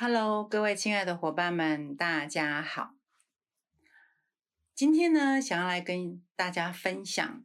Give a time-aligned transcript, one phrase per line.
[0.00, 2.94] Hello，各位亲爱的伙伴们，大家好。
[4.72, 7.44] 今天呢，想要来跟大家分享，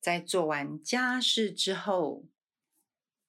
[0.00, 2.24] 在做完家事之后，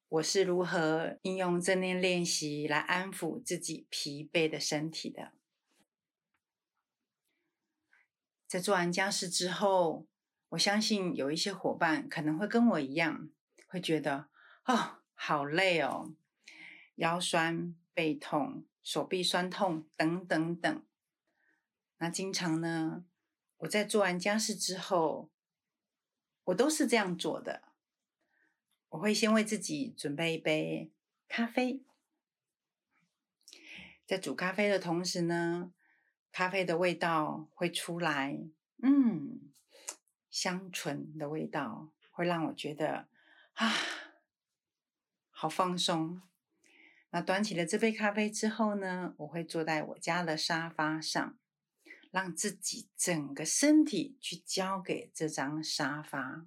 [0.09, 5.33] 我是如何应用正念练习来安抚自己疲惫的身体的。
[8.47, 10.07] 在做完家事之后，
[10.49, 13.29] 我相信有一些伙伴可能会跟我一样，
[13.67, 14.29] 会觉得
[14.65, 16.15] 哦，好累哦，
[16.95, 17.75] 腰酸。
[17.97, 20.85] 背痛、手臂酸痛等等等，
[21.97, 23.03] 那经常呢，
[23.57, 25.31] 我在做完家事之后，
[26.43, 27.63] 我都是这样做的。
[28.89, 30.91] 我会先为自己准备一杯
[31.27, 31.83] 咖啡，
[34.05, 35.73] 在煮咖啡的同时呢，
[36.31, 38.39] 咖啡的味道会出来，
[38.83, 39.51] 嗯，
[40.29, 43.07] 香醇的味道会让我觉得
[43.53, 43.73] 啊，
[45.31, 46.21] 好放松。
[47.09, 51.37] 那端起了这杯咖啡之后呢，我会坐在我家的沙发上，
[52.11, 56.45] 让自己整个身体去交给这张沙发，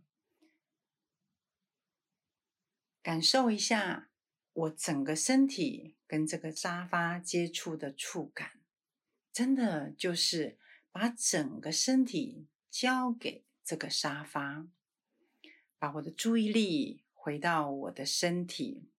[3.03, 4.11] 感受一下
[4.53, 8.61] 我整个身体跟这个沙发接触的触感，
[9.33, 10.59] 真的就是
[10.93, 14.67] 把整个身体交给这个沙发，
[15.79, 18.91] 把我的注意力回到我的身体。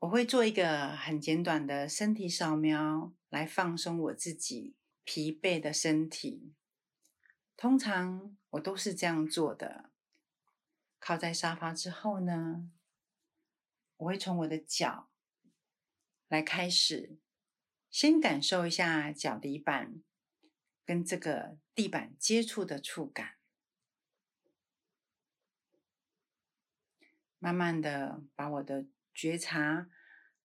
[0.00, 6.54] 我会做一个很简短的身体扫描，来放松我自己疲惫的身体。
[7.54, 9.90] 通常我都是这样做的。
[10.98, 12.70] 靠在沙发之后呢，
[13.98, 15.10] 我会从我的脚
[16.28, 17.18] 来开始，
[17.90, 20.02] 先感受一下脚底板
[20.86, 23.36] 跟这个地板接触的触感，
[27.38, 29.88] 慢慢的把我的觉察，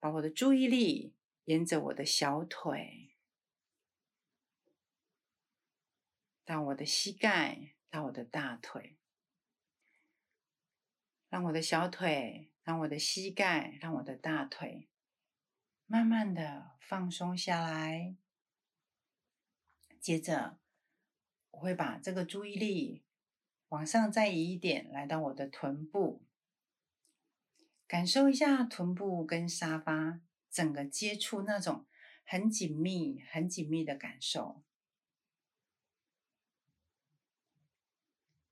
[0.05, 3.15] 把我的注意力沿着我的小腿，
[6.43, 8.99] 到我的膝盖，到我的大腿，
[11.27, 14.87] 让我的小腿，让我的膝盖，让我的大腿，
[15.87, 18.15] 慢慢的放松下来。
[19.99, 20.59] 接着，
[21.49, 23.03] 我会把这个注意力
[23.69, 26.21] 往上再移一点，来到我的臀部。
[27.87, 30.19] 感受一下臀部跟沙发
[30.49, 31.85] 整个接触那种
[32.23, 34.63] 很紧密、很紧密的感受。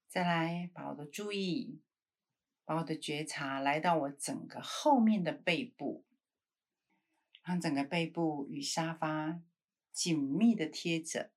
[0.07, 1.81] 再来，把我的注意、
[2.63, 6.05] 把我的觉察来到我整个后面的背部，
[7.44, 9.41] 让整个背部与沙发
[9.91, 11.31] 紧密的贴着，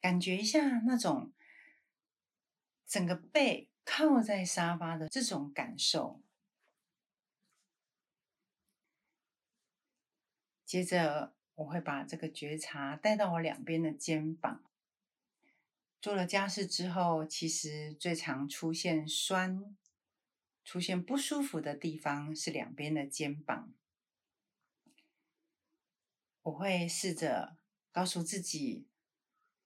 [0.00, 1.32] 感觉一下那种
[2.84, 6.20] 整个背靠在沙发的这种感受。
[10.70, 14.62] 接着，我会把这个觉察带到我两边的肩膀。
[16.00, 19.76] 做了家事之后，其实最常出现酸、
[20.64, 23.74] 出现不舒服的地方是两边的肩膀。
[26.42, 27.56] 我会试着
[27.90, 28.86] 告诉自己，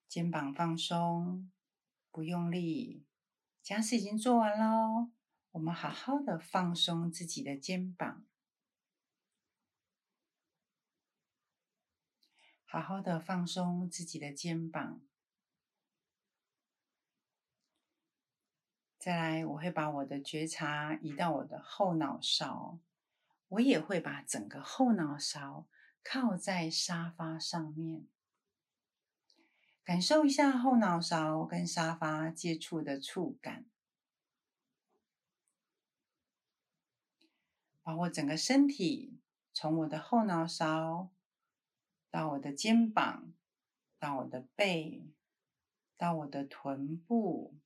[0.09, 1.53] 肩膀放松，
[2.11, 3.05] 不用力。
[3.63, 5.11] 家事已经做完喽，
[5.51, 8.25] 我们好好的放松自己的肩膀。
[12.75, 15.01] 好好的放松自己的肩膀，
[18.99, 22.81] 再来，我会把我的觉察移到我的后脑勺，
[23.47, 25.69] 我也会把整个后脑勺
[26.03, 28.09] 靠在沙发上面，
[29.85, 33.67] 感受一下后脑勺跟沙发接触的触感，
[37.85, 39.21] 把我整个身体
[39.53, 41.14] 从我的后脑勺。
[42.15, 43.33] 到我的肩膀，
[43.99, 45.03] 到我的背，
[45.97, 47.57] 到我的臀部，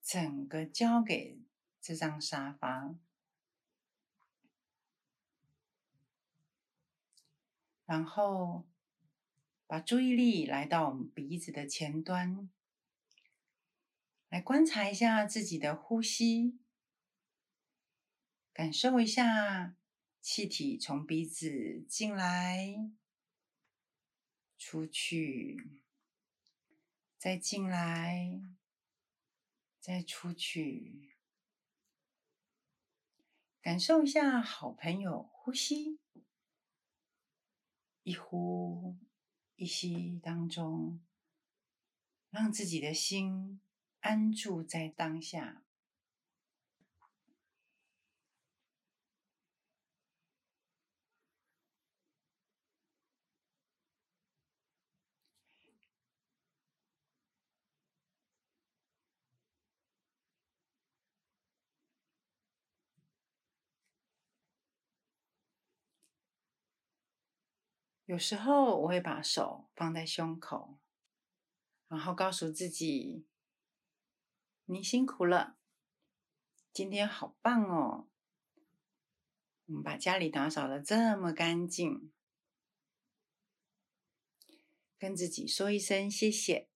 [0.00, 1.40] 整个交给
[1.80, 2.94] 这张沙发，
[7.84, 8.64] 然后
[9.66, 12.48] 把注意力来到我们鼻子的前端，
[14.28, 16.60] 来观察一下自己的呼吸，
[18.52, 19.74] 感受一下。
[20.20, 22.90] 气体从鼻子进来，
[24.58, 25.80] 出去，
[27.16, 28.40] 再进来，
[29.80, 31.16] 再出去。
[33.62, 35.98] 感受一下好朋友呼吸，
[38.02, 38.96] 一呼
[39.56, 41.02] 一吸当中，
[42.30, 43.60] 让自己的心
[44.00, 45.64] 安住在当下。
[68.10, 70.80] 有时候我会把手放在胸口，
[71.86, 73.24] 然后告诉自己
[74.66, 75.56] ：“你辛苦了，
[76.72, 78.08] 今天好棒哦！
[79.66, 82.12] 我们把家里打扫得这么干净。”
[84.98, 86.68] 跟自己说一声谢谢。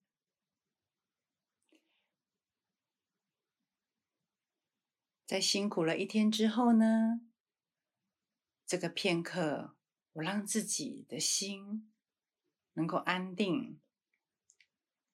[5.25, 7.19] 在辛苦了一天之后呢，
[8.65, 9.75] 这个片刻，
[10.15, 11.91] 我让自己的心
[12.73, 13.79] 能够安定，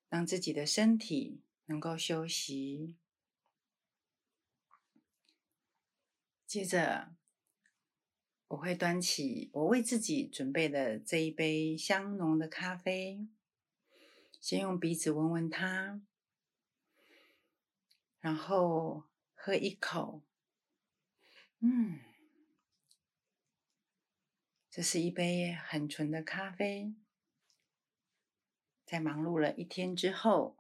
[0.09, 2.98] 让自己的身体能够休息。
[6.48, 7.13] 接着。
[8.51, 13.25] 我会端起我为自己准备的这一杯香浓的咖啡，
[14.42, 16.01] 先用鼻子闻闻它，
[18.19, 20.21] 然后喝一口。
[21.59, 22.01] 嗯，
[24.71, 26.95] 这是一杯很纯的咖啡。
[28.85, 30.57] 在忙碌了一天之后，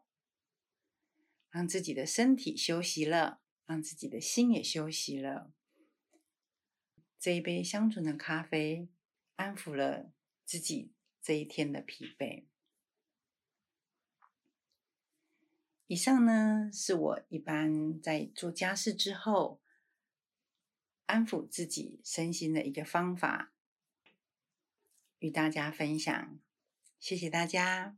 [1.49, 5.53] 让自己的身体休息了，让自己的心也休息了。
[7.17, 8.89] 这一杯香醇的咖啡，
[9.37, 10.11] 安抚了
[10.43, 10.91] 自己
[11.21, 12.43] 这一天的疲惫。
[15.87, 19.61] 以上呢，是我一般在做家事之后，
[21.05, 23.50] 安抚自己身心的一个方法，
[25.21, 26.39] 与大家分享。
[26.99, 27.95] 谢谢大家。